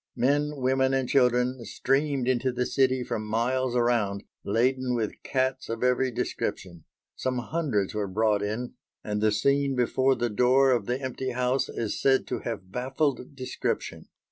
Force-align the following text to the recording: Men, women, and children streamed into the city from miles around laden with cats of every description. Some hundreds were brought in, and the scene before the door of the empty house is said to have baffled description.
Men, 0.15 0.53
women, 0.55 0.95
and 0.95 1.07
children 1.07 1.63
streamed 1.63 2.27
into 2.27 2.51
the 2.51 2.65
city 2.65 3.03
from 3.03 3.21
miles 3.23 3.75
around 3.75 4.23
laden 4.43 4.95
with 4.95 5.21
cats 5.21 5.69
of 5.69 5.83
every 5.83 6.09
description. 6.09 6.85
Some 7.15 7.37
hundreds 7.37 7.93
were 7.93 8.07
brought 8.07 8.41
in, 8.41 8.73
and 9.03 9.21
the 9.21 9.31
scene 9.31 9.75
before 9.75 10.15
the 10.15 10.31
door 10.31 10.71
of 10.71 10.87
the 10.87 10.99
empty 10.99 11.33
house 11.33 11.69
is 11.69 12.01
said 12.01 12.25
to 12.29 12.39
have 12.39 12.71
baffled 12.71 13.35
description. 13.35 14.07